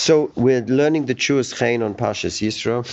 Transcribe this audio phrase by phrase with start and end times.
[0.00, 2.86] So we're learning the Chuas Chain on Pashas Yisro,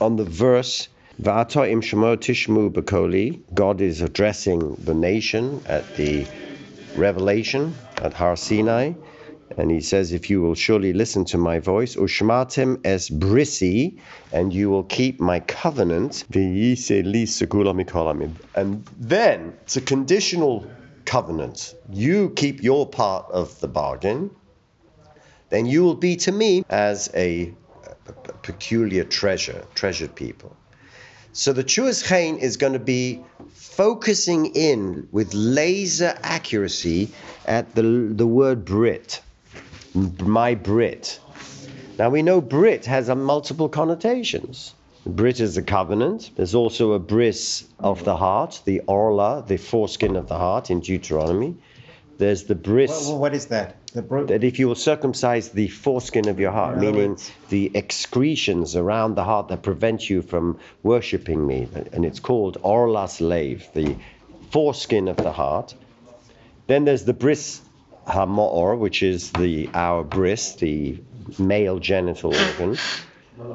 [0.00, 0.88] on the verse
[1.20, 3.40] Va'ata im shemo tishmu bekoli.
[3.52, 6.24] God is addressing the nation at the
[6.94, 8.92] revelation at Har Sinai,
[9.58, 13.98] and he says, "If you will surely listen to my voice, ushmatim es brisi,
[14.32, 16.24] and you will keep my covenant.
[18.54, 20.64] And then it's a conditional
[21.04, 21.74] covenant.
[21.92, 24.30] You keep your part of the bargain,
[25.50, 27.52] then you will be to me as a,
[28.06, 30.56] a peculiar treasure, treasured people.
[31.32, 33.22] So the Chuas Chain is going to be
[33.52, 37.10] focusing in with laser accuracy
[37.46, 39.20] at the, the word Brit,
[39.94, 41.20] my Brit.
[41.98, 44.74] Now we know Brit has a multiple connotations.
[45.06, 46.30] Brit is a covenant.
[46.36, 50.80] There's also a bris of the heart, the orla, the foreskin of the heart in
[50.80, 51.56] Deuteronomy.
[52.18, 53.08] There's the bris.
[53.08, 53.76] What is that?
[53.92, 57.18] The that if you will circumcise the foreskin of your heart, other meaning
[57.48, 63.20] the excretions around the heart that prevent you from worshipping me, and it's called orlas
[63.20, 63.96] lave, the
[64.50, 65.74] foreskin of the heart.
[66.68, 67.60] Then there's the bris
[68.06, 71.00] hamor, which is the our bris, the
[71.38, 72.78] male genital organ,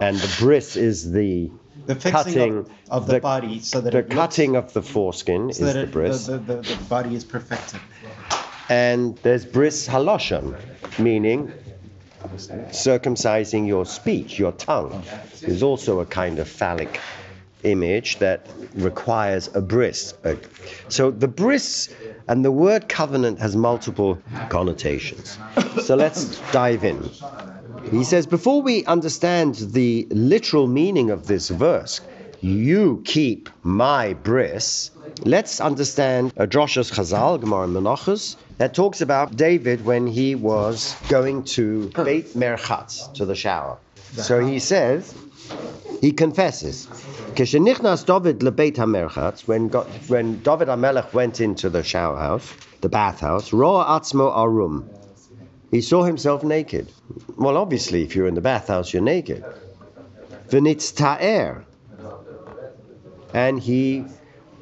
[0.01, 1.49] and the bris is the
[1.85, 5.53] the fixing cutting of, of the, body so that the it looks- of the foreskin
[5.53, 6.25] so is the bris.
[6.25, 7.79] the, the, the, the body is perfected.
[8.69, 10.55] And there's bris haloshon,
[10.99, 11.51] meaning
[12.69, 15.03] circumcising your speech, your tongue.
[15.41, 16.99] Is also a kind of phallic
[17.63, 20.13] image that requires a bris.
[20.89, 21.93] So the bris
[22.27, 25.37] and the word covenant has multiple connotations.
[25.83, 27.09] So let's dive in.
[27.91, 32.01] He says, before we understand the literal meaning of this verse,
[32.41, 34.89] you keep my bris,
[35.23, 40.95] let's understand uh, a Drosha's Chazal, Gemara Menachos, that talks about David when he was
[41.09, 43.77] going to Beit Merchatz, to the shower.
[44.13, 45.13] So he says,
[46.01, 46.87] he confesses.
[47.35, 49.69] Keshenichnas David lebeit hamerchatz, when
[50.07, 54.89] when David Hamelech went into the shower house, the bathhouse, roa atzmo arum,
[55.71, 56.91] he saw himself naked.
[57.35, 59.43] Well, obviously, if you're in the bathhouse, you're naked.
[60.47, 61.65] V'nitz ta'er,
[63.33, 64.05] and he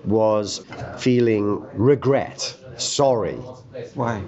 [0.06, 0.64] was
[0.98, 3.36] feeling regret, sorry.
[3.96, 4.24] Why?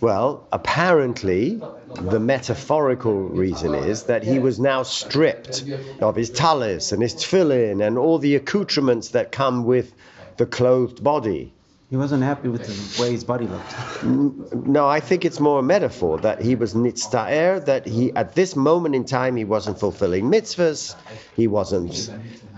[0.00, 1.60] Well, apparently,
[1.94, 5.64] the metaphorical reason is that he was now stripped
[6.00, 9.92] of his talis and his tefillin and all the accoutrements that come with
[10.38, 11.52] the clothed body.
[11.90, 14.04] He wasn't happy with the way his body looked.
[14.04, 18.54] No, I think it's more a metaphor that he was nitzta'er, that he, at this
[18.54, 20.94] moment in time, he wasn't fulfilling mitzvahs,
[21.34, 22.10] he wasn't,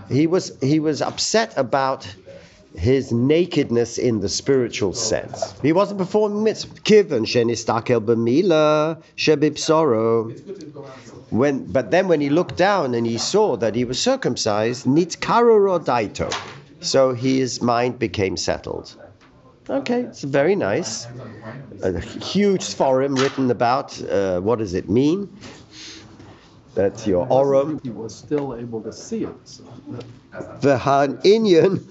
[0.07, 2.07] he was, he was upset about
[2.75, 5.59] his nakedness in the spiritual sense.
[5.61, 6.81] He wasn't performing mitzvah.
[6.81, 10.31] Kivan shenistakel b'mila shebibsoro.
[11.29, 15.83] When, but then when he looked down and he saw that he was circumcised, nitkaro
[15.83, 16.33] daito.
[16.79, 18.95] So his mind became settled.
[19.69, 21.07] Okay, it's very nice.
[21.81, 25.29] A huge forum written about uh, what does it mean?
[26.75, 27.81] That's your orum.
[27.83, 29.35] He was still able to see it.
[29.45, 29.63] So
[30.33, 31.83] V'han inyan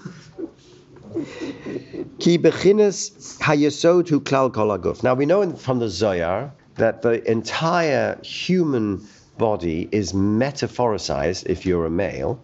[2.19, 5.03] ki beginnes hayesod hu klal kol haguf.
[5.03, 9.07] Now we know in, from the Zohar that the entire human
[9.37, 12.39] body is metaphoricized, if you're a male,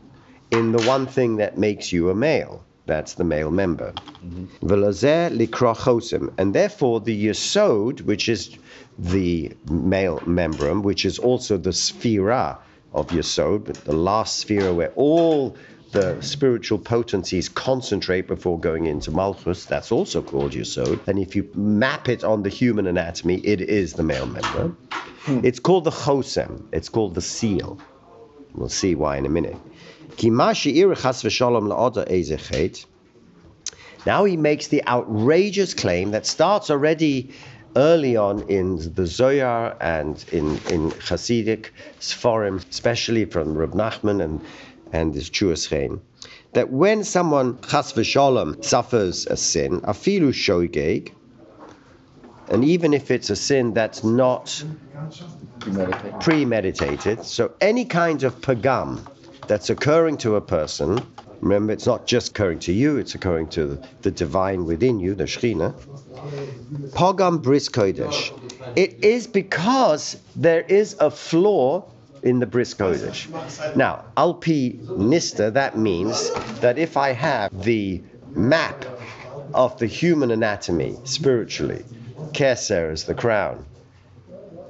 [0.52, 2.64] in the one thing that makes you a male.
[2.86, 3.94] That's the male member.
[4.26, 4.66] Mm-hmm.
[4.66, 6.34] Chosim.
[6.40, 8.58] And therefore the yesod, which is
[8.98, 12.58] the male membrum, which is also the sphera
[12.94, 15.56] of yesod, the last sphera where all
[15.92, 19.66] the spiritual potencies concentrate before going into malchus.
[19.66, 21.08] That's also called yesod.
[21.08, 24.76] And if you map it on the human anatomy, it is the male member.
[25.22, 25.42] Hmm.
[25.44, 26.66] It's called the chosem.
[26.72, 27.80] It's called the seal.
[28.54, 29.58] We'll see why in a minute.
[30.18, 32.86] Ki ma she'ir chas v'shalom la'oda ezechet.
[34.06, 37.32] Now he makes the outrageous claim that starts already
[37.76, 41.68] early on in the Zohar and in, in Hasidic
[42.00, 44.42] Sforim, especially from Reb Nachman and,
[44.92, 46.02] and his Chuas Chain,
[46.54, 51.12] that when someone, chas v'shalom, suffers a sin, afilu shoigeg,
[52.50, 54.64] and even if it's a sin that's not
[56.20, 59.06] premeditated, so any kind of pagam
[59.48, 61.00] that's occurring to a person,
[61.42, 65.26] remember it's not just occurring to you, it's occurring to the divine within you, the
[65.26, 65.74] Shekhinah,
[66.92, 68.32] pagam bris kodesh.
[68.76, 71.86] It is because there is a flaw
[72.24, 73.28] in the bris kodesh.
[73.76, 76.32] Now, alpi nista, that means
[76.62, 78.02] that if I have the
[78.32, 78.86] map
[79.54, 81.84] of the human anatomy spiritually,
[82.34, 83.66] keser is the crown,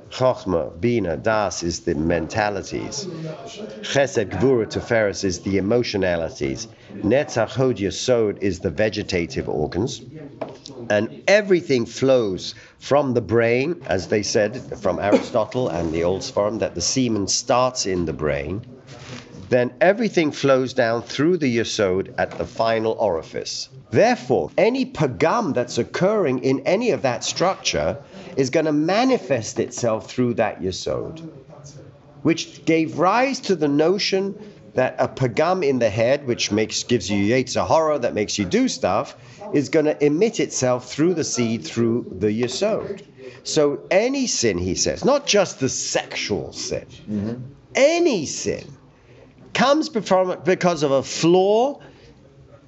[0.10, 3.06] Chochma, Bina, Das is the mentalities.
[3.82, 6.68] Chesed, Gvura, Tiferes is the emotionalities.
[6.96, 10.02] Netzach, Hod, Yesod is the vegetative organs.
[10.90, 16.60] And everything flows from the brain, as they said from Aristotle and the Old Sforum,
[16.60, 18.66] that the semen starts in the brain.
[19.50, 23.70] Then everything flows down through the Yesod at the final orifice.
[23.90, 27.98] Therefore, any pagam that's occurring in any of that structure
[28.38, 31.28] is going to manifest itself through that Yesod,
[32.22, 34.38] which gave rise to the notion
[34.76, 38.68] that a pagam in the head, which makes gives you horror, that makes you do
[38.68, 39.16] stuff,
[39.54, 43.04] is going to emit itself through the seed, through the Yesod.
[43.44, 47.36] So any sin, he says, not just the sexual sin, mm-hmm.
[47.76, 48.66] any sin
[49.54, 51.80] comes from because of a flaw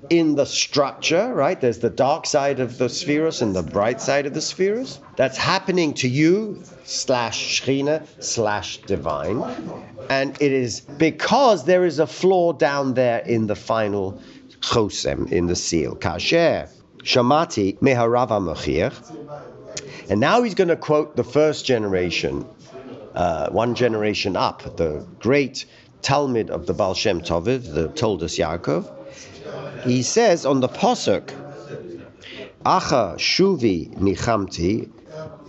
[0.09, 1.59] in the structure, right?
[1.59, 4.99] There's the dark side of the spheres and the bright side of the spheres.
[5.15, 9.43] That's happening to you, slash Shechina, slash divine.
[10.09, 14.19] And it is because there is a flaw down there in the final
[14.71, 15.95] chosem, in the seal.
[15.95, 16.69] Kasher,
[17.03, 18.91] Shamati, Meharava Mechir.
[20.09, 22.45] And now he's going to quote the first generation,
[23.13, 25.65] uh, one generation up, the great
[26.01, 28.89] Talmud of the Baal Shem Toviv, the Toldos Yaakov.
[29.83, 31.27] He says on the Posuk,
[32.65, 34.89] Acha Shuvi Nichamti,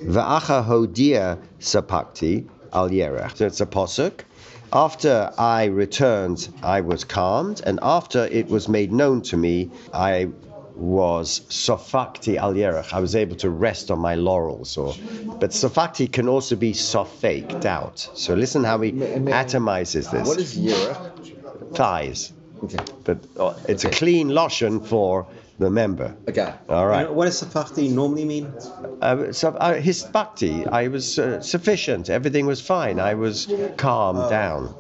[0.01, 3.37] Va'acha Hodia Sapakti Al Yerech.
[3.37, 4.25] So it's a Posuk.
[4.73, 10.29] After I returned, I was calmed, and after it was made known to me, I
[10.75, 12.93] was sofakti al yerech.
[12.93, 14.79] I was able to rest on my laurels.
[14.79, 14.95] Or,
[15.39, 18.09] but sofakti can also be sofake, doubt.
[18.15, 20.27] So listen how he atomizes this.
[20.27, 21.75] What is Yerech?
[21.75, 22.33] thighs?
[22.65, 22.79] Okay.
[23.05, 25.27] But uh, it's a clean lotion for
[25.63, 26.15] the member.
[26.29, 26.53] Okay.
[26.69, 27.07] All right.
[27.07, 28.53] And What does safakti normally mean?
[29.01, 32.11] Uh, so uh, his bhakti, I was uh, sufficient.
[32.11, 33.01] Everything was fine.
[33.01, 34.75] I was calmed down.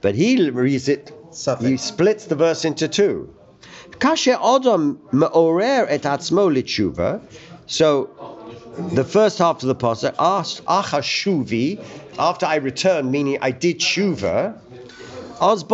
[0.00, 1.12] But he reads it.
[1.30, 1.68] Suffix.
[1.68, 3.34] He splits the verse into two.
[3.98, 7.20] Kasher Odom me'orer et atzmo litshuva.
[7.66, 8.10] So
[8.94, 11.82] the first half of the pasuk, achashuvi,
[12.18, 14.58] after I returned, meaning I did shuva.
[15.42, 15.66] So then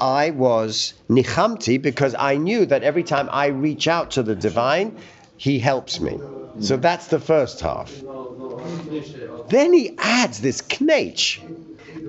[0.00, 4.96] I was nichamti because I knew that every time I reach out to the divine,
[5.36, 6.18] he helps me.
[6.58, 7.94] So that's the first half.
[9.50, 11.38] Then he adds this knech.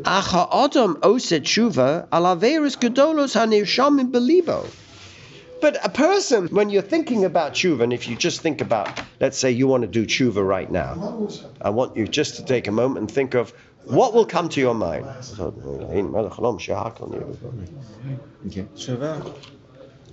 [0.02, 4.66] Acha Adam oset shuva alaveris gedolos hanirsham belibo.
[5.62, 9.38] But a person, when you're thinking about tshuva, and if you just think about, let's
[9.38, 11.30] say you want to do tshuva right now,
[11.62, 13.54] I want you just to take a moment and think of
[13.86, 15.06] what will come to your mind.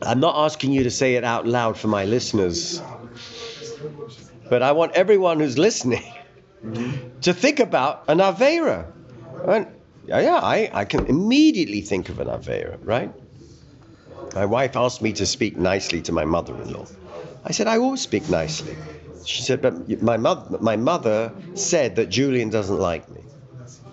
[0.03, 2.83] I'm not asking you to say it out loud for my listeners,
[4.50, 6.05] but I want everyone who's listening
[7.23, 8.85] to think about an Avera.
[9.47, 9.67] And,
[10.06, 13.12] yeah, yeah, I, I can immediately think of an Avera, right?
[14.38, 16.87] My wife asked me to speak nicely to my mother in law.
[17.44, 18.76] I said, I always speak nicely.
[19.25, 23.20] She said, but my, mother, my mother said that Julian doesn't like me.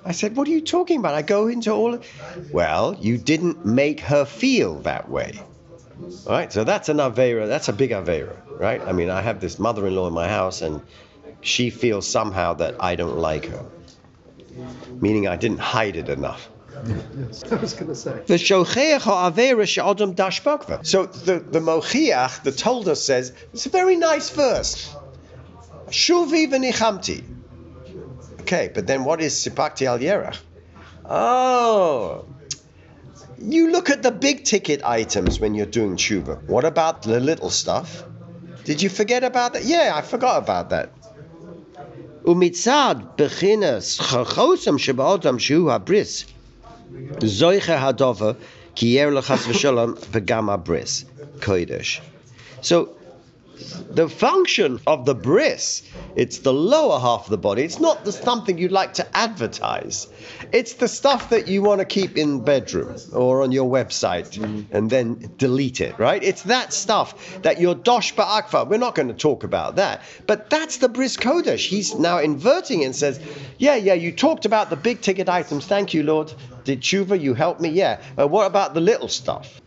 [0.06, 1.15] I said, What are you talking about?
[1.15, 1.97] I go into all.
[2.51, 5.33] Well, you didn't make her feel that way.
[6.27, 8.81] All right, so that's an Avera, that's a big Avera, right?
[8.83, 10.80] I mean, I have this mother in law in my house, and
[11.42, 13.66] she feels somehow that I don't like her,
[15.02, 16.49] meaning I didn't hide it enough.
[16.84, 18.22] Yes, I was going to say.
[18.26, 18.38] The.
[20.84, 24.96] So the, the mochiach, the us says, it's a very nice verse.
[25.88, 27.24] Shuvi v'nichamti.
[28.42, 30.38] Okay, but then what is sipakti al yerach?
[31.08, 32.26] Oh,
[33.40, 36.48] you look at the big ticket items when you're doing tshuva.
[36.48, 38.04] What about the little stuff?
[38.64, 39.64] Did you forget about that?
[39.64, 40.92] Yeah, I forgot about that.
[42.24, 46.26] Umitzad bechinas chachosam shebaotam shu habris.
[46.92, 48.35] Zoiche hadova
[48.75, 51.06] kiyer lechas v'shalom v'gama abris
[51.39, 52.01] kodesh.
[52.61, 52.95] So
[53.89, 55.81] the function of the bris,
[56.15, 57.63] it's the lower half of the body.
[57.63, 60.07] It's not the something you'd like to advertise.
[60.51, 64.75] It's the stuff that you want to keep in bedroom or on your website mm-hmm.
[64.75, 66.21] and then delete it, right?
[66.21, 70.01] It's that stuff that your dosh ba'akfa, we're not going to talk about that.
[70.27, 71.65] But that's the bris kodesh.
[71.68, 73.19] He's now inverting and says,
[73.57, 75.65] yeah, yeah, you talked about the big ticket items.
[75.65, 76.33] Thank you, Lord.
[76.66, 77.69] Did tshuva, you help me?
[77.69, 78.02] Yeah.
[78.19, 79.62] Uh, what about the little stuff?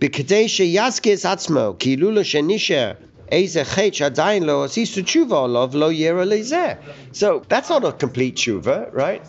[7.12, 9.22] So that's not a complete tshuva, right?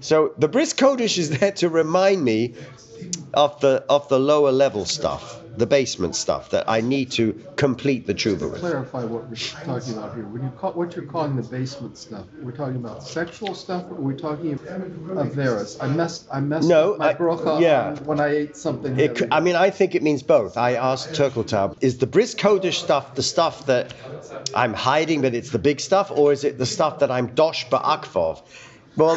[0.00, 2.54] So the bris kodesh is there to remind me
[3.34, 5.41] of the of the lower level stuff.
[5.56, 8.60] The basement stuff that I need to complete the tshuva with.
[8.60, 10.24] Clarify what we're talking about here.
[10.24, 13.96] When you call, what you're calling the basement stuff, we're talking about sexual stuff, or
[13.96, 15.76] we're talking of Veras.
[15.80, 17.94] I messed, I messed No, up my I- bracha yeah.
[18.00, 18.98] when I ate something.
[18.98, 20.56] It, I mean, I think it means both.
[20.56, 23.94] I asked Turkeltaub, is the Bris Kodesh stuff the stuff that
[24.54, 27.68] I'm hiding, but it's the big stuff, or is it the stuff that I'm Dosh
[27.68, 28.42] Ba'akvov?
[28.96, 29.16] Well,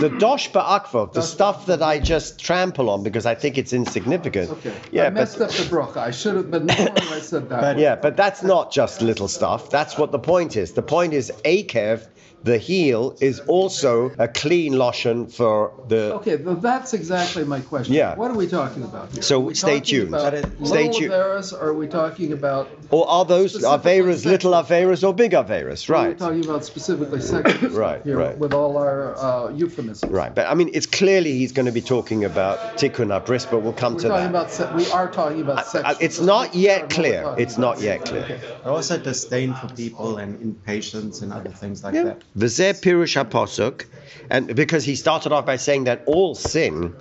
[0.00, 4.50] the Dosh Ba'akvov, the stuff that I just trample on because I think it's insignificant.
[4.50, 4.74] Okay.
[4.90, 5.98] Yeah, I messed but up the bracha.
[5.98, 7.78] I should have been I said that.
[7.86, 9.70] yeah, but that's not just little stuff.
[9.70, 10.72] That's what the point is.
[10.72, 12.06] The point is Akev,
[12.44, 16.14] the heel, is also a clean lotion for the.
[16.14, 17.94] Okay, well, that's exactly my question.
[17.94, 18.14] Yeah.
[18.16, 19.22] What are we talking about here?
[19.22, 20.08] So Are we stay tuned.
[20.08, 20.48] About Stay
[20.88, 21.12] little tuned.
[21.12, 22.68] Averas, or are we talking about?
[22.90, 24.78] Or are those Specifically Averas little sexual.
[24.92, 25.88] Averas or big Averas?
[25.88, 27.54] Are We're talking about specifically sex.
[27.54, 28.36] stuff Right, here right.
[28.38, 30.10] with all our uh, euphemisms.
[30.12, 33.60] Right, but I mean, it's clearly he's going to be talking about Tikkun Abris, but
[33.62, 34.30] we'll come We're to talking that.
[34.30, 35.84] about se- we are talking about sex.
[35.84, 37.34] I- it's not yet clear.
[37.38, 38.40] It's not yet clear.
[38.64, 42.04] Also disdain for people and impatience and other things like Yeah.
[42.04, 42.22] that.
[42.36, 43.84] V'zeh pirush haposuk,
[44.30, 46.94] and because he started off by saying that all sin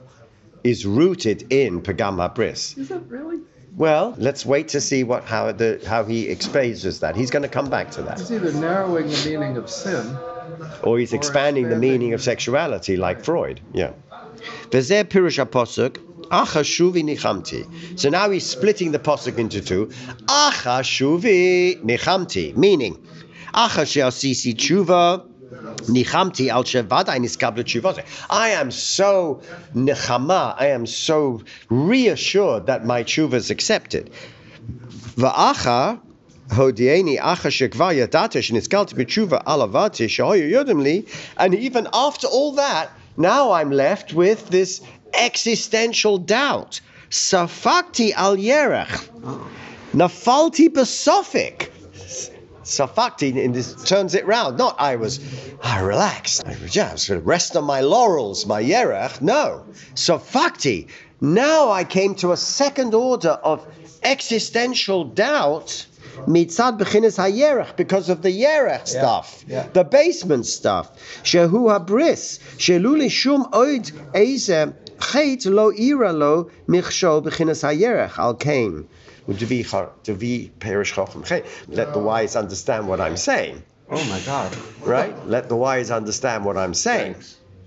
[0.64, 2.78] is rooted in Pagam Habris.
[2.78, 3.40] Is it really?
[3.78, 7.16] Well, let's wait to see what how the how he exposes that.
[7.16, 10.18] He's going to come back to that, He's either narrowing the meaning of sin.
[10.84, 13.62] or he's expanding the meaning of sexuality, like Freud.
[13.74, 13.94] Yeah.
[14.70, 15.98] V'zeh pirush haposuk.
[16.32, 18.00] Acha shuvi nichamti.
[18.00, 19.88] So now he's splitting the posuk into two.
[20.28, 23.06] Acha shuvi nichamti, meaning
[23.54, 23.70] I
[28.50, 29.42] am so
[29.76, 30.56] nechama.
[30.58, 34.12] I am so reassured that my tshuva is accepted.
[41.38, 44.82] And even after all that, now I'm left with this
[45.14, 46.82] existential doubt.
[47.10, 49.10] Safakti al yerech.
[49.94, 51.71] Nafalti besofik.
[52.64, 54.58] Safakti in this turns it round.
[54.58, 55.20] Not I was,
[55.64, 56.44] I relaxed.
[56.46, 59.22] I was just sort of rest on my laurels, my yerech.
[59.22, 59.66] No,
[59.96, 60.88] Safakti.
[61.20, 63.66] Now I came to a second order of
[64.04, 65.86] existential doubt.
[66.28, 69.68] Mitzad b'chinas hayerech because of the yerech stuff, yeah.
[69.74, 70.92] the basement stuff.
[71.24, 78.88] Shehu habris shelu lishum oid eze chet lo ira lo michsho b'chinas hayerech al kain.
[79.28, 81.46] U'devi char- devi perish chochem chet.
[81.68, 84.56] Let the wise understand what I'm saying, Oh my God.
[84.84, 85.28] right?
[85.28, 87.16] Let the wise understand what I'm saying.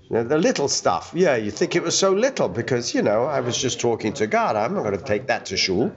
[0.09, 3.39] Now, the little stuff, yeah, you think it was so little because, you know, I
[3.39, 4.55] was just talking to God.
[4.55, 5.91] I'm not going to take that to shul.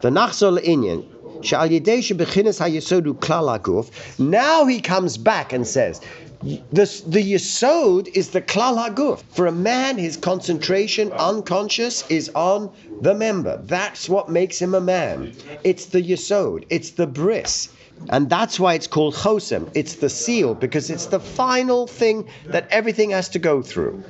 [0.00, 1.06] The Nachzol Inyan.
[1.42, 4.18] Sha'al yedei shebechinas hayesodu klal haguf.
[4.18, 6.00] Now he comes back and says,
[6.44, 9.22] the, the yesod is the klal haguf.
[9.30, 12.70] For a man, his concentration, unconscious, is on
[13.00, 13.60] the member.
[13.64, 15.32] That's what makes him a man.
[15.64, 16.66] It's the yesod.
[16.68, 17.70] It's the bris.
[18.10, 19.70] And that's why it's called chosem.
[19.74, 24.04] It's the seal because it's the final thing that everything has to go through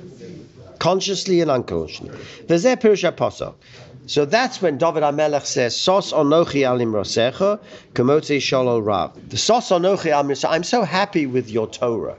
[0.78, 2.10] consciously and unconsciously.
[2.46, 3.54] V'zeh pirush haposok.
[4.06, 7.58] So that's when David HaMelech says, Sos onochi al imrosecha,
[7.94, 9.30] kamotzi shalol rav.
[9.30, 12.16] The sos onochi al imrosecha, I'm so happy with your Torah.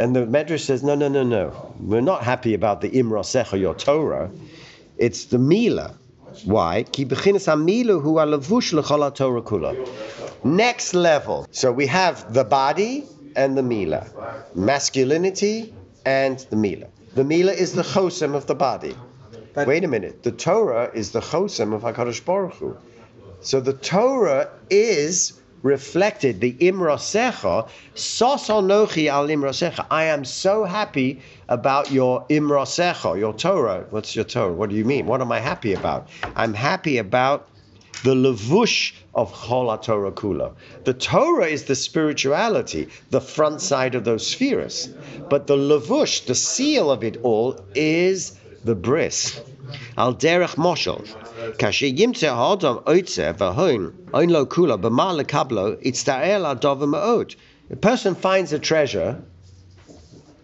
[0.00, 1.74] And the Medrash says, no, no, no, no.
[1.80, 4.30] We're not happy about the imrosecha, your Torah.
[4.96, 5.94] It's the Mila.
[6.44, 6.84] Why?
[10.44, 11.46] Next level.
[11.50, 14.06] So we have the body and the Mila.
[14.54, 15.74] Masculinity
[16.04, 16.86] and the Mila.
[17.14, 18.94] The Mila is the chosem of the body.
[19.58, 20.22] But- Wait a minute.
[20.22, 22.76] The Torah is the chosem of HaKadosh Baruch Hu.
[23.40, 29.84] So the Torah is reflected, the imrosecha, sos nochi al imrosecha.
[29.90, 33.84] I am so happy about your imrosecha, your Torah.
[33.90, 34.52] What's your Torah?
[34.52, 35.06] What do you mean?
[35.06, 36.08] What am I happy about?
[36.36, 37.48] I'm happy about
[38.04, 40.52] the levush of Chol Torah Kula.
[40.84, 44.88] The Torah is the spirituality, the front side of those spheres.
[45.28, 48.38] But the levush, the seal of it all, is
[48.68, 49.40] the bris.
[49.96, 51.02] Al derech moshel.
[51.56, 57.34] Kashe yimtze ha'adam oitze v'hoin oin lo kula b'ma lekablo itzta'el adov ma'od.
[57.70, 59.22] A person finds a treasure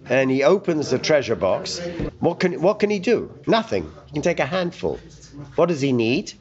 [0.06, 1.80] and he opens the treasure box.
[2.20, 3.18] What can, what can he do?
[3.46, 3.92] Nothing.
[4.06, 4.98] He can take a handful.
[5.56, 6.32] What does he need?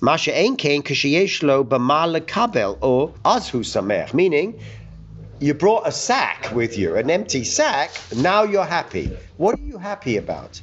[0.00, 4.14] Masha ein kain kasheyesh lo b'ma lekabel or azhu samech.
[4.14, 4.60] Meaning,
[5.40, 9.10] you brought a sack with you, an empty sack, now you're happy.
[9.36, 10.60] What are you happy about?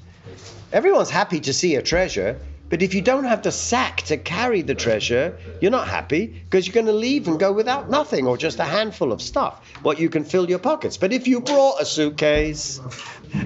[0.74, 4.62] Everyone's happy to see a treasure, but if you don't have the sack to carry
[4.62, 8.38] the treasure, you're not happy because you're going to leave and go without nothing or
[8.38, 10.96] just a handful of stuff, what you can fill your pockets.
[10.96, 12.80] But if you brought a suitcase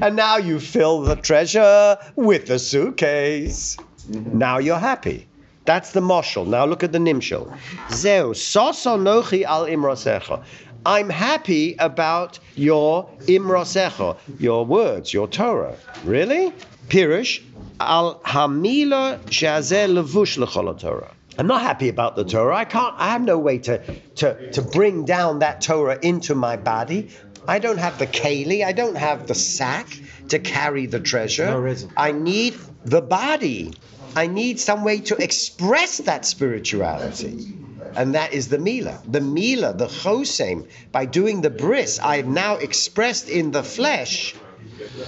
[0.02, 3.78] and now you fill the treasure with the suitcase,
[4.08, 5.28] Now you're happy.
[5.66, 6.46] That's the moshel.
[6.46, 7.52] Now look at the nimshel.
[7.90, 10.44] Zeu soso nochi al imrosecha.
[10.86, 15.76] I'm happy about your imrosecha, your words, your Torah.
[16.04, 16.54] Really?
[16.88, 17.44] Pirish
[17.80, 21.12] al hamila levush lechol Torah.
[21.38, 22.56] I'm not happy about the Torah.
[22.56, 22.96] I can't.
[22.98, 23.80] I have no way to
[24.16, 27.10] to to bring down that Torah into my body.
[27.48, 28.66] I don't have the keli.
[28.66, 29.88] I don't have the sack
[30.30, 31.46] to carry the treasure.
[31.46, 31.92] No reason.
[31.98, 33.74] I need the body.
[34.16, 37.54] I need some way to express that spirituality.
[37.96, 39.02] And that is the Mila.
[39.06, 44.36] The Mila, the Chosem, by doing the bris, I have now expressed in the flesh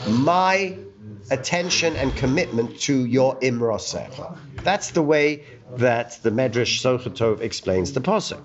[0.08, 0.78] my
[1.30, 4.38] attention and commitment to your Imrosecha.
[4.64, 5.44] That's the way
[5.76, 8.40] that the Medrash Sochatov explains the pasuk.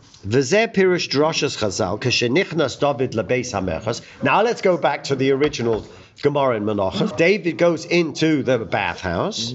[4.23, 5.87] Now let's go back to the original
[6.23, 7.17] Gemara in Menachem.
[7.17, 9.55] David goes into the bathhouse.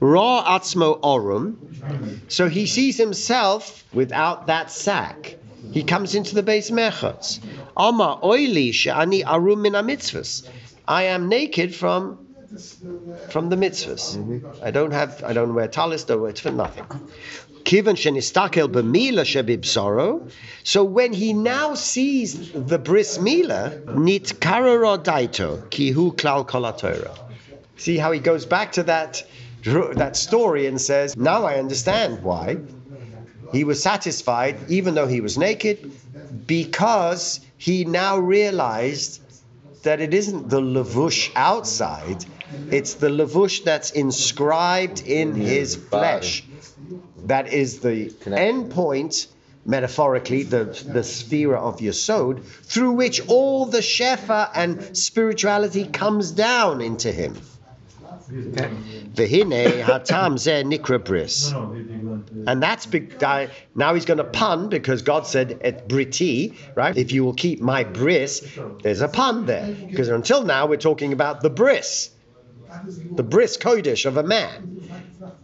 [0.00, 2.20] Ra atzmo orum.
[2.28, 5.36] So he sees himself without that sack.
[5.72, 7.40] He comes into the base mechas.
[7.76, 9.74] Ama oili arum min.
[10.86, 12.23] I am naked from
[13.30, 14.62] from the mitzvahs.
[14.62, 16.84] I don't have, I don't wear talis, don't wear nothing.
[17.64, 18.70] Shenistakel.
[20.62, 27.18] So when he now sees the bris mila, nit daito kihu klal.
[27.76, 29.24] See how he goes back to that
[29.64, 32.58] that story and says, now I understand why.
[33.52, 35.90] He was satisfied, even though he was naked,
[36.46, 39.22] because he now realized
[39.84, 42.24] that it isn't the lavush outside,
[42.70, 46.44] it's the lavush that's inscribed in his flesh.
[47.24, 49.26] That is the end point,
[49.64, 56.80] metaphorically, the, the sphere of Yesod, through which all the shefa and spirituality comes down
[56.80, 57.36] into him.
[58.30, 61.52] Vehine hatam zeh nikra bris.
[62.46, 63.20] And that's big.
[63.74, 66.96] Now he's going to pun because God said at briti, right?
[66.96, 68.46] If you will keep my bris,
[68.82, 72.10] there's a pun there because until now we're talking about the bris,
[73.12, 74.88] the bris kodesh of a man.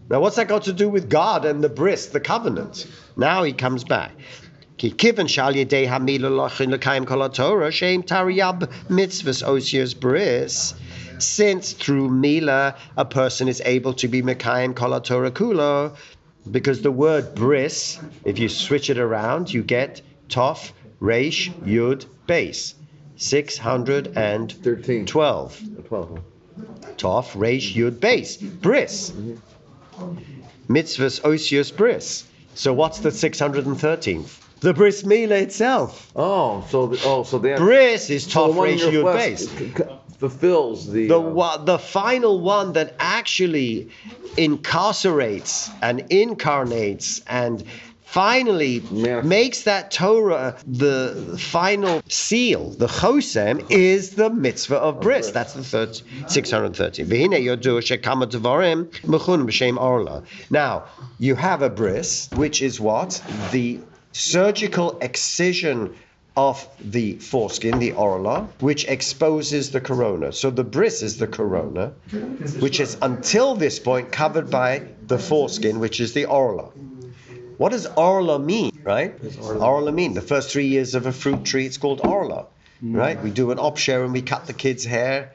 [0.08, 2.86] Now what's that got to do with God and the bris, the covenant?
[3.16, 4.12] Now he comes back.
[11.18, 15.96] Since through Mila a person is able to be Mekayim Kol HaTorah Kulo,
[16.50, 22.74] because the word bris, if you switch it around, you get Tof Reish, Yud, Base.
[23.16, 25.04] 612.
[25.88, 26.20] 12.
[26.60, 26.92] Huh?
[26.96, 28.36] Tov, Reish, Yud, Base.
[28.36, 29.12] Bris.
[30.68, 32.24] Mitzvahs Osius Bris.
[32.54, 34.38] So what's the 613th?
[34.60, 36.12] The Bris Mila itself.
[36.14, 39.04] Oh, so the, oh, so they have, Bris is so the Tov, one Reish, your
[39.04, 39.48] Yud, Base.
[39.50, 39.84] c- c-
[40.18, 41.08] fulfills the.
[41.08, 43.88] the uh, one, the final one that actually
[44.36, 47.64] incarcerates and incarnates and
[48.10, 49.20] finally Yeah.
[49.20, 55.30] makes that Torah the final seal, the chosem, is the mitzvah of bris.
[55.30, 57.04] That's the third, 630.
[57.04, 60.24] V'hine yodu shekama devarim mechun b'shem orla.
[60.50, 60.84] Now,
[61.20, 63.22] you have a bris, which is what?
[63.52, 63.78] The
[64.12, 65.94] surgical excision
[66.36, 70.32] of the foreskin, the orla, which exposes the corona.
[70.32, 71.92] So the bris is the corona,
[72.58, 76.70] which is until this point covered by the foreskin, which is the orla.
[77.60, 79.14] What does orla mean, right?
[79.38, 82.46] Orla mean the first three years of a fruit tree, it's called orla,
[82.80, 83.22] right?
[83.22, 85.32] We do an opshare and we cut the kid's hair.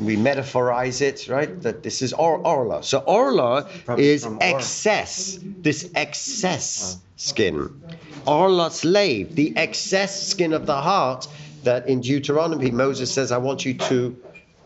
[0.00, 1.62] We metaphorize it, right?
[1.62, 2.82] That this is or, orla.
[2.82, 4.56] So orla From- is from or.
[4.56, 7.82] excess, this excess skin.
[8.26, 11.28] Orla slave, the excess skin of the heart
[11.62, 14.16] that in Deuteronomy Moses says, I want you to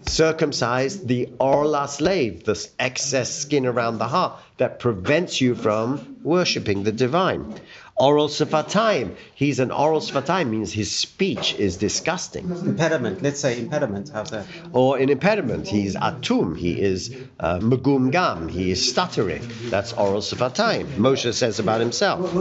[0.06, 6.82] circumcise the orla slave, this excess skin around the heart that prevents you from worshipping
[6.82, 7.54] the divine.
[7.96, 12.50] Oral safatayim, he's an oral safatayim, means his speech is disgusting.
[12.50, 13.22] Impediment.
[13.22, 14.08] Let's say impediment.
[14.08, 14.46] How's that?
[14.72, 19.42] Or an impediment, he's atum, he is uh, megum gam, he is stuttering.
[19.64, 20.86] That's oral safatayim.
[20.96, 22.32] Moshe says about himself.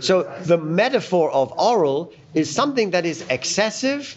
[0.00, 4.16] So the metaphor of oral is something that is excessive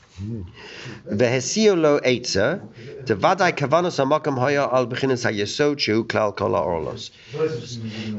[1.09, 2.61] Vehesio lo eitza,
[3.05, 6.95] devadai kavanos amakam hoya al bechinas hayesod shu klal kol.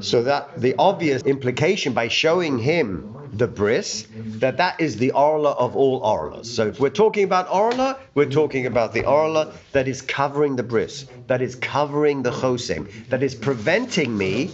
[0.03, 4.07] So that the obvious implication by showing him the bris,
[4.39, 6.47] that that is the orla of all orlas.
[6.47, 10.63] So if we're talking about orla, we're talking about the orla that is covering the
[10.63, 14.51] bris, that is covering the chosem, that is preventing me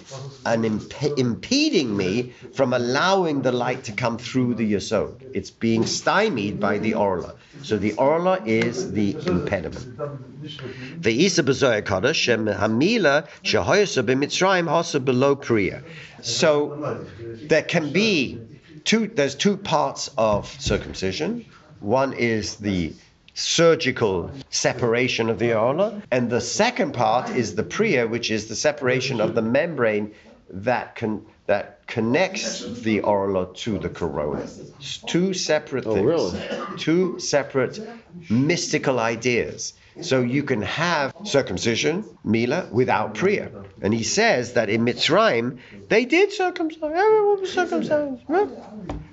[0.46, 5.14] and imp- impeding me from allowing the light to come through the yesod.
[5.32, 7.34] It's being stymied by the orla.
[7.62, 9.86] So the orla is the impediment.
[12.14, 13.26] Shem hamila
[15.04, 15.82] below priya.
[16.22, 16.76] So
[17.48, 18.38] there can be
[18.88, 19.06] two.
[19.06, 21.44] There's two parts of circumcision.
[21.80, 22.94] One is the
[23.34, 28.56] surgical separation of the orla, and the second part is the priya, which is the
[28.56, 30.12] separation of the membrane
[30.50, 34.42] that can that connects the orla to the corona.
[34.80, 36.06] It's two separate Oh, things.
[36.06, 36.40] really?
[36.78, 37.78] Two separate
[38.28, 39.72] mystical ideas.
[40.02, 43.50] So you can have circumcision, Mila, without Priya.
[43.82, 45.58] And he says that in Mitzrayim,
[45.88, 46.82] they did circumcise.
[46.82, 48.22] Everyone was circumcised.
[48.28, 48.48] right?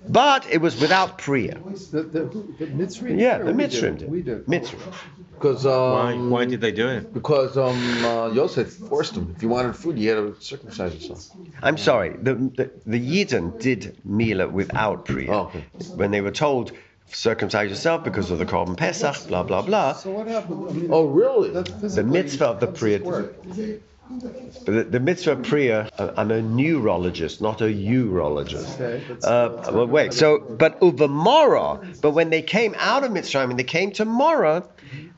[0.07, 1.59] But it was without Priya.
[1.91, 2.23] The, the,
[2.59, 3.19] the Mitzrayim?
[3.19, 3.71] Yeah, the we did?
[3.71, 4.09] Mitzrayim did.
[4.11, 4.45] We did.
[4.45, 4.93] Mitzrayim.
[5.33, 7.13] Because Why, um, why did they do it?
[7.13, 9.33] Because um, uh, Yosef forced them.
[9.35, 11.27] If you wanted food, you had to circumcise yourself.
[11.61, 15.31] I'm sorry, the, the, the Yidden did Mila without Priya.
[15.33, 15.65] Oh, okay.
[15.95, 16.71] When they were told,
[17.07, 19.93] circumcise yourself because of the Korban Pesach, blah, blah, blah.
[19.93, 20.69] So what happened?
[20.69, 21.49] I mean, Oh, really?
[21.49, 22.99] The mitzvah of the Priya.
[22.99, 28.75] But the, the mitzvah Priya, uh, I'm a neurologist, not a urologist.
[28.79, 30.13] Okay, Uh, well, wait.
[30.13, 34.63] So, but Uvamora, but when they came out of Mitzrayim and they came to Mora,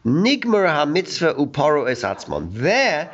[0.05, 2.53] Nigmar ha mitzvah uparo es atzmon.
[2.53, 3.11] There,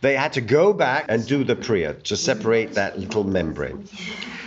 [0.00, 3.84] they had to go back and do the Priya to separate that little membrane.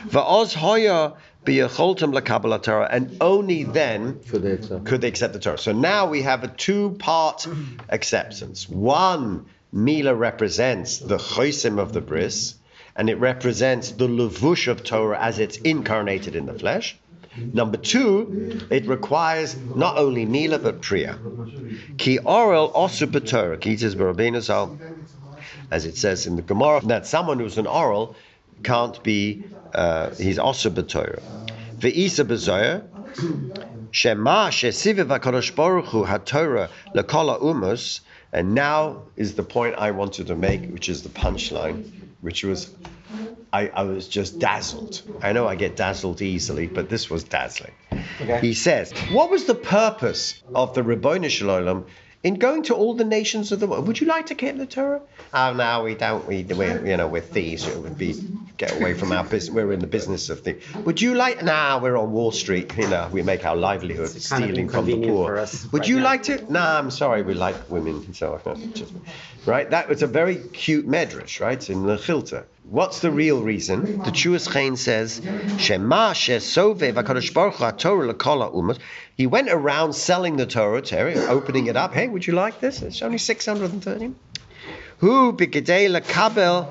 [0.10, 4.86] Va'oz hoya biyacholtem lakabala Torah, and only then For the example.
[4.86, 5.58] could they accept the Torah.
[5.58, 7.48] So now we have a two-part
[7.90, 8.68] acceptance.
[8.70, 12.56] One, Mila represents the chosim of the bris,
[12.96, 16.98] and it represents the levush of Torah as it's incarnated in the flesh.
[17.38, 21.20] Number two, it requires not only Mila but Priya.
[21.98, 23.94] Ki oral osu b'Torah, ki tis
[24.44, 24.78] Zal,
[25.70, 28.16] as it says in the Gemara, that someone who's an oral
[28.64, 29.44] can't be,
[29.74, 31.22] uh, he's osu b'Torah.
[31.78, 32.84] Ve'isa b'Zoyer,
[33.92, 38.02] Shema shesiviv HaKadosh Baruch Hu HaTorah lekol umus,
[38.34, 41.90] and now is the point I wanted to make, which is the punchline,
[42.22, 42.74] which was,
[43.54, 45.02] I, I was just dazzled.
[45.22, 47.72] I know I get dazzled easily, but this was dazzling.
[48.42, 51.86] He says, what was the purpose of the Ribono Shalom
[52.24, 53.88] in going to all the nations of the world?
[53.88, 55.02] Would you like to keep the Torah?
[55.34, 56.26] Oh, no, we don't.
[56.28, 57.68] We, we're, you know, we're thieves.
[57.68, 58.16] It would be
[58.58, 59.54] get away from our business.
[59.54, 60.64] We're in the business of things.
[60.86, 61.44] Would you like?
[61.44, 62.76] Nah, we're on Wall Street.
[62.78, 65.28] You know, we make our livelihood It's stealing from the poor.
[65.28, 66.04] for us Would right you now.
[66.06, 66.52] like to?
[66.52, 67.22] Nah, I'm sorry.
[67.22, 68.74] We like women and so on.
[68.74, 68.94] Just-
[69.46, 69.70] right?
[69.70, 71.70] That was a very cute medrash, right?
[71.70, 72.44] In the Chilta.
[72.70, 74.00] What's the real reason?
[74.00, 75.22] The Chuas Chain says,
[75.58, 78.78] Shema shesove v'kadosh baruch hu Torah umas.
[79.16, 81.94] He went around selling the Torah, Terry, opening it up.
[81.94, 82.82] Hey, would you like this?
[82.82, 84.14] It's only 630.
[84.98, 86.68] Hu b'kedei lekabel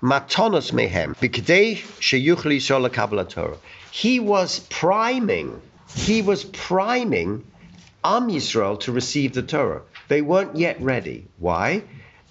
[0.00, 1.16] matonos mehem.
[1.16, 3.56] Sheyuchli Torah.
[3.90, 5.60] He was priming,
[5.96, 7.44] he was priming
[8.04, 9.82] Am Yisrael to receive the Torah.
[10.06, 11.26] They weren't yet ready.
[11.38, 11.82] Why?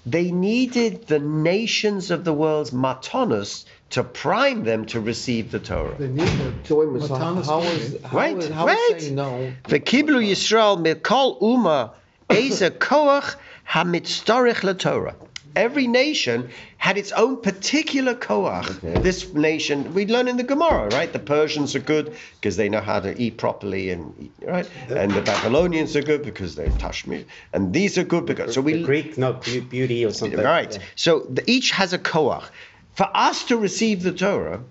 [0.05, 5.95] They needed the nations of the world's matonos to prime them to receive the Torah.
[5.97, 7.07] They need the So wait a minute.
[7.07, 8.77] So Matanas how meaning- is how Wait, is- how wait.
[8.95, 9.51] is saying no?
[9.65, 11.91] V'kiblu Yisrael mikol uma
[12.31, 13.35] eza koach
[13.67, 15.15] hamitztorich laTorah.
[15.59, 18.77] Every nation had its own particular koach.
[18.77, 19.01] Okay.
[19.01, 21.11] This nation, we learn in the Gemara, right?
[21.11, 24.69] The Persians are good because they know how to eat properly, and right?
[24.87, 28.73] And the Babylonians are good because they're Tashmir, and these are good because so we
[28.73, 30.39] the Greek, no, beauty or something.
[30.39, 30.71] Right.
[30.71, 30.81] Yeah.
[30.95, 32.45] So the, each has a koach.
[32.93, 34.61] For us to receive the Torah,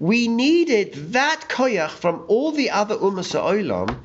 [0.00, 3.98] we needed that koach from all the other ummas olam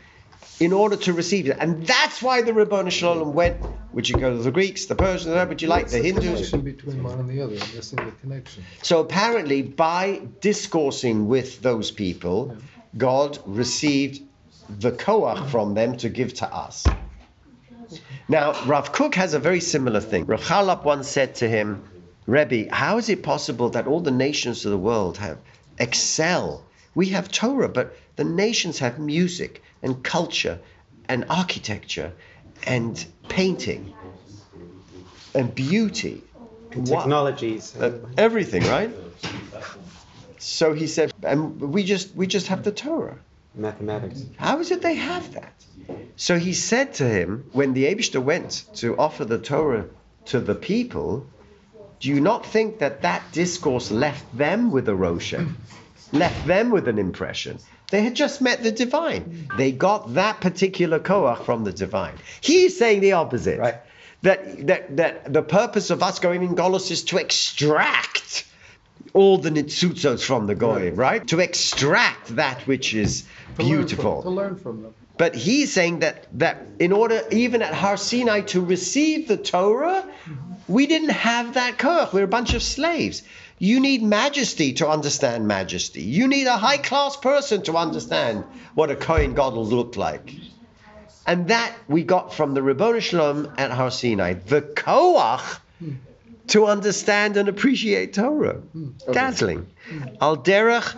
[0.59, 3.57] in order to receive it, and that's why the Ribbon Shalom went.
[3.93, 5.47] Would you go to the Greeks, the Persians?
[5.47, 6.23] Would you like What's the Hindus?
[6.23, 7.53] connection between one and the other?
[7.53, 8.63] I'm missing the connection.
[8.83, 12.57] So apparently, by discoursing with those people,
[12.97, 14.21] God received
[14.69, 16.85] the koach from them to give to us.
[18.27, 20.25] Now, Rav Kook has a very similar thing.
[20.25, 21.83] Rav Charlap once said to him,
[22.25, 25.37] Rebbe, how is it possible that all the nations of the world have
[25.79, 26.66] excel?
[26.97, 30.57] We have Torah, but the nations have music and culture
[31.07, 32.11] and architecture
[32.65, 32.93] and
[33.29, 33.93] painting
[35.35, 36.23] and beauty.
[36.73, 37.75] Why- Technologies.
[37.79, 38.89] uh, everything, right?
[40.39, 43.19] So he said, and we just we just have the Torah.
[43.53, 44.25] mathematics.
[44.37, 45.53] How is it they have that?
[46.15, 49.85] So he said to him, when the Abishter went to offer the Torah
[50.31, 51.27] to the people,
[51.99, 55.47] do you not think that that discourse left them with a rosha,
[56.11, 57.59] left them with an impression?
[57.89, 59.47] They had just met the divine.
[59.57, 62.15] They got that particular koach from the divine.
[62.41, 63.59] He's saying the opposite.
[63.59, 63.75] Right.
[64.23, 68.45] That, that, that the purpose of us going in Golos is to extract
[69.13, 71.25] all the nitzutzos from the goyim, right?
[71.27, 74.21] To extract that which is To learn from- beautiful.
[74.23, 74.93] To learn from them.
[75.17, 80.05] But he's saying that that in order, even at Har Sinai, to receive the Torah,
[80.67, 82.13] we didn't have that koach.
[82.13, 83.23] We're a bunch of slaves.
[83.59, 86.03] You need majesty to understand majesty.
[86.03, 88.43] You need a high class person to understand
[88.75, 90.35] what a Kohen Gadol looked like.
[91.25, 94.33] And that we got from the Ribbon Shalom at Har Sinai.
[94.33, 95.59] The koach
[96.47, 98.53] to understand and appreciate Torah.
[98.53, 98.89] Hmm.
[99.11, 99.67] Dazzling.
[100.21, 100.95] Al derech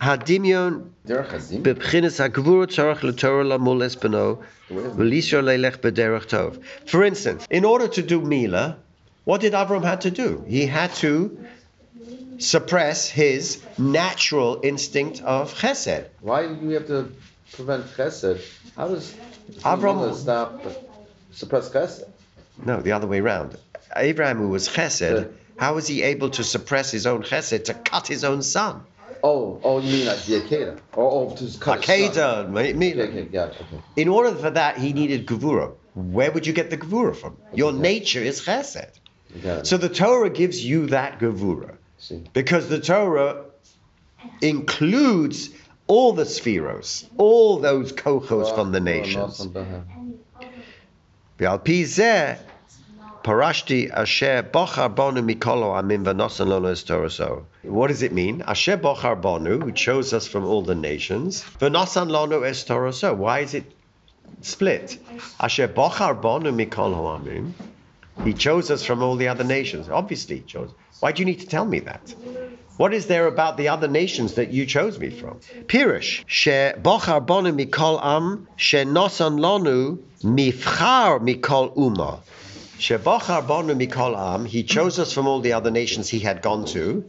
[0.00, 1.62] hadimion Derech Hazim.
[1.62, 4.36] בבחינת הגבורה צורך לתורה למול את בנו
[4.70, 6.58] ולשאול ללך בדרך טוב.
[6.86, 8.76] For instance, in order to do Mila,
[9.24, 10.44] what did Avram had to do?
[10.46, 11.36] He had to
[12.38, 16.04] suppress his natural instinct of chesed.
[16.20, 17.08] Why do we have to
[17.52, 18.40] prevent chesed?
[18.76, 19.14] How does
[19.62, 20.62] Avram- Avram stop
[21.32, 22.04] suppress chesed?
[22.64, 23.56] No, the other way around.
[23.94, 28.06] Abraham, who was chesed, how was he able to suppress his own chesed to cut
[28.06, 28.82] his own son?
[29.23, 30.79] Oh, oh, you mean like the Akeda?
[30.95, 32.91] Oh, oh to cut Akeda, mate, me.
[32.93, 33.81] Okay, okay, yeah, okay.
[33.95, 35.73] In order for that, he needed Gevura.
[35.93, 37.37] Where would you get the Gevura from?
[37.53, 38.91] Your nature is Chesed.
[39.63, 41.77] So the Torah gives you that Gevura.
[42.33, 43.45] Because the Torah
[44.41, 45.49] includes
[45.87, 49.45] all the spheros, all those kochos from the nations.
[53.23, 57.45] Parashti asher bochar bonu mikolo amim v'nosan lo so.
[57.63, 58.41] What does it mean?
[58.47, 61.43] Asher bochar bonu, who chose us from all the nations.
[61.59, 63.71] V'nasan lanu es Torah Why is it
[64.41, 64.97] split?
[65.39, 67.53] Asher bochar bonu mikol ha'amim.
[68.23, 69.89] He chose us from all the other nations.
[69.89, 70.71] Obviously, he chose.
[71.01, 72.15] Why do you need to tell me that?
[72.77, 75.39] What is there about the other nations that you chose me from?
[75.67, 82.21] Pirish, she bochar bonu mikol am, she nosan lonu mifchar mikol umah.
[82.79, 84.45] Shebochar bonu mikol am.
[84.45, 87.05] He chose us from all the other nations he had gone to.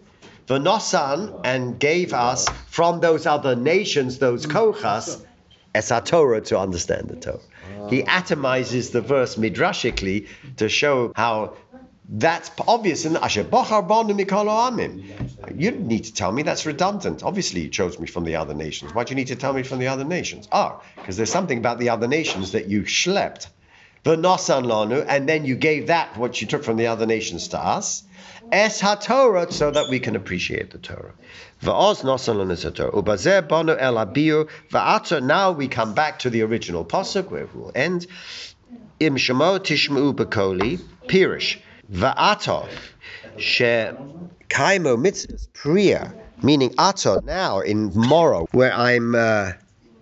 [0.46, 5.24] Venosan, and gave us from those other nations, those kochas,
[5.74, 7.40] as our Torah to understand the Torah.
[7.88, 11.54] He atomizes the verse midrashically to show how
[12.08, 15.02] that's obvious in Asher Bochar Bonu Amim.
[15.58, 17.22] You didn't need to tell me that's redundant.
[17.22, 18.94] Obviously, you chose me from the other nations.
[18.94, 20.48] Why do you need to tell me from the other nations?
[20.52, 23.46] Ah, because there's something about the other nations that you schlepped.
[24.04, 27.58] V'nosan lanu, and then you gave that what you took from the other nations to
[27.58, 28.02] us.
[28.52, 31.14] Es haTorah, so that we can appreciate the Torah.
[31.62, 32.92] V'oz nosan lanu es haTorah.
[32.92, 35.22] Ubazeh bonu el abiyu v'ato.
[35.22, 38.06] Now we come back to the original pasuk where we will end.
[39.00, 41.58] Im shemo tishmeu bekoli pirish
[41.90, 42.68] va'ato
[43.38, 43.64] she
[44.48, 46.12] kaimo mitzvahs priya
[46.42, 49.52] meaning ato now in tomorrow where I'm uh,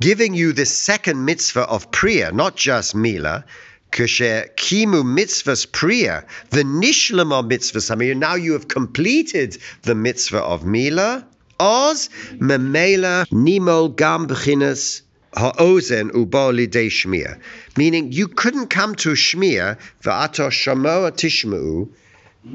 [0.01, 3.45] giving you this second mitzvah of priya not just mila
[3.91, 7.97] Kasher kimu mitzvahs priya, the nishlama mitzvahs.
[7.97, 11.27] Mean, now you have completed the mitzvah of mila.
[11.59, 15.03] Oz memela nimol gam bechinas
[15.35, 17.39] ha'ozen ubo lidei shmir.
[17.77, 21.89] Meaning, you couldn't come to shmir va'ato shamoa tishmu.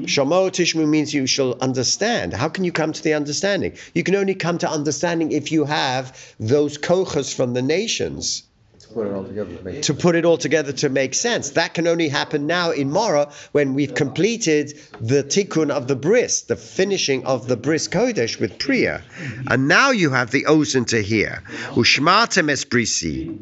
[0.02, 2.32] Shamoa tishmu means you shall understand.
[2.32, 3.76] How can you come to the understanding?
[3.94, 8.42] You can only come to understanding if you have those kochas from the nations
[8.86, 9.56] To put it all together.
[9.56, 11.50] to make- to put it all together to make sense.
[11.50, 16.42] That can only happen now in Mora when we've completed the tikkun of the bris,
[16.42, 19.02] the finishing of the bris kodesh with priya,
[19.48, 21.42] and now you have the ozen to hear.
[21.74, 23.36] Ushmatem es brisi,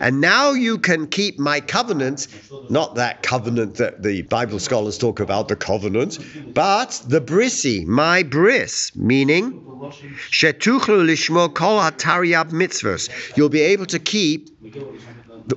[0.00, 2.28] and now you can keep my covenant,
[2.68, 6.18] not that covenant that the Bible scholars talk about, the covenant,
[6.54, 9.60] but the brisi, my bris, meaning
[10.30, 13.08] shetuchlu lishmo kol hatariyab mitzvahs.
[13.36, 14.50] You'll be able to keep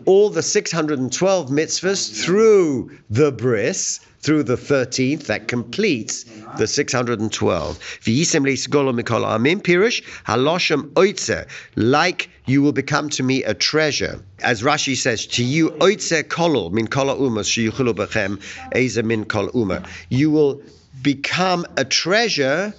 [0.06, 6.26] all the 612 mitzvahs through the bris, through the 13th, that completes
[6.58, 7.80] the 612.
[7.80, 14.24] V'yisem le'isgolo mikol amim pirush haloshem oitze, like you will become to me a treasure.
[14.42, 16.88] As Rashi says, to you kolol min
[19.68, 19.84] min.
[20.10, 20.62] You will
[21.02, 22.74] become a treasure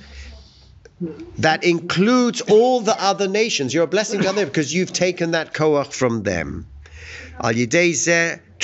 [1.38, 3.74] that includes all the other nations.
[3.74, 6.66] You're a blessing to them because you've taken that koach from them.
[7.40, 7.54] Al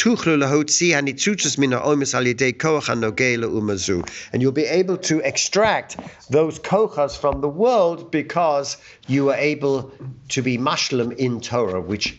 [0.00, 4.08] tuchlu lahotzi hanitzuchus min ha'omis al koach hanogele umazu.
[4.32, 5.96] And you'll be able to extract
[6.30, 8.76] those kochas from the world because
[9.08, 9.92] you are able
[10.30, 12.18] to be mashlem in Torah, which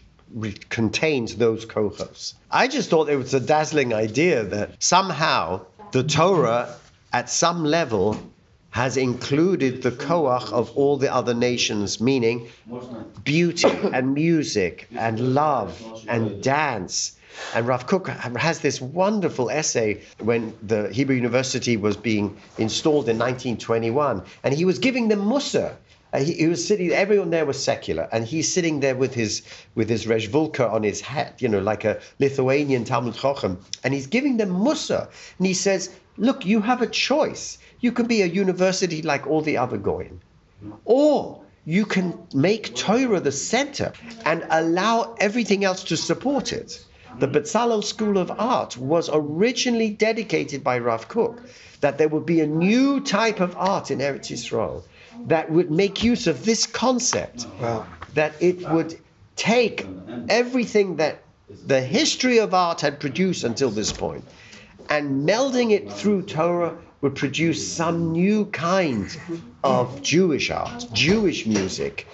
[0.69, 2.33] contains those kochos.
[2.49, 6.75] I just thought it was a dazzling idea that somehow the Torah,
[7.13, 8.30] at some level,
[8.71, 12.47] has included the koach of all the other nations, meaning
[13.23, 17.17] beauty and music and love and dance.
[17.53, 23.17] And Rav Kook has this wonderful essay when the Hebrew University was being installed in
[23.17, 25.77] 1921, and he was giving them Musa.
[26.13, 26.91] Uh, he, he was sitting.
[26.91, 29.43] Everyone there was secular, and he's sitting there with his
[29.75, 34.07] with his reshvulka on his hat, you know, like a Lithuanian Talmud Chochem, and he's
[34.07, 35.07] giving them Musa,
[35.37, 37.57] and he says, "Look, you have a choice.
[37.81, 40.21] You can be a university like all the other goyim,
[40.85, 43.91] or you can make Torah the center
[44.23, 46.79] and allow everything else to support it."
[47.19, 51.41] The Bezalel School of Art was originally dedicated by Rav Kook
[51.81, 54.83] that there would be a new type of art in Eretz Yisrael
[55.27, 57.47] that would make use of this concept.
[58.13, 58.97] That it would
[59.35, 59.85] take
[60.29, 61.23] everything that
[61.65, 64.23] the history of art had produced until this point
[64.89, 69.15] and melding it through Torah would produce some new kind
[69.63, 72.07] of Jewish art, Jewish music.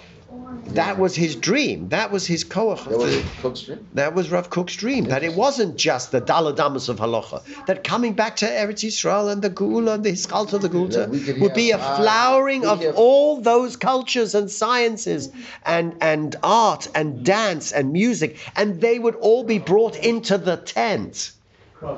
[0.68, 1.88] That was his dream.
[1.88, 2.84] That was his koach.
[2.84, 3.88] That was Kook's dream.
[3.94, 5.04] That was Rav Kook's dream.
[5.04, 7.42] That it wasn't just the daled amos of Halacha.
[7.66, 11.40] That coming back to Eretz Yisrael and the Gula and the Hiskalta of the Gulta
[11.40, 15.30] would be a uh, flowering of have- all those cultures and sciences
[15.64, 20.56] and, and art and dance and music, and they would all be brought into the
[20.56, 21.32] tent.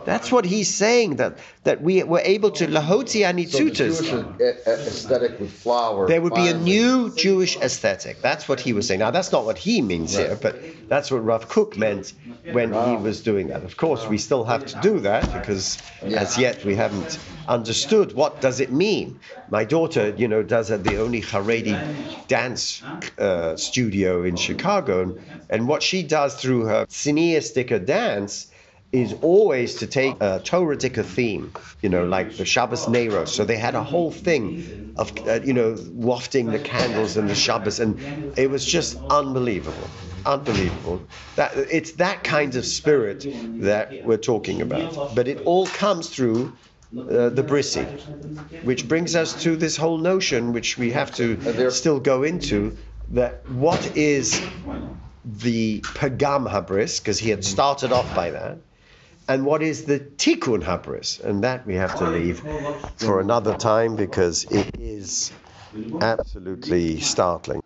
[0.04, 4.40] That's what he's saying, that, that we were able to So the anitzutas.
[4.40, 6.06] A- aesthetic with flower.
[6.06, 8.20] There would be a new Jewish aesthetic.
[8.22, 9.00] That's what he was saying.
[9.00, 12.12] Now, that's not what he means here, but that's what Rav Kook meant
[12.52, 13.62] when he was doing that.
[13.62, 18.40] Of course, we still have to do that because as yet we haven't understood what
[18.40, 19.20] does it mean.
[19.48, 22.82] My daughter, you know, does at the only Haredi dance
[23.18, 28.46] uh, studio in Chicago, and, and what she does through her cineastica dance
[28.92, 33.24] is always to take a Torahic theme, you know, like the Shabbos Nero.
[33.24, 34.58] So they had a whole thing
[34.96, 38.00] of, uh, you know, wafting the candles and the Shabbos, and
[38.36, 41.08] it was just unbelievable, unbelievable.
[41.36, 43.26] That it's that kind of spirit
[43.58, 44.98] that we're talking about.
[45.10, 46.56] But it all comes through.
[47.08, 47.90] Uh, the brisi,
[48.60, 52.76] which brings us to this whole notion, which we have to still go into,
[53.08, 54.40] that what is
[55.24, 58.58] the pagam habris, because he had started off by that,
[59.30, 62.40] and what is the tikkun habris, and that we have to leave
[62.96, 65.30] for another time because it is
[66.00, 67.59] absolutely startling.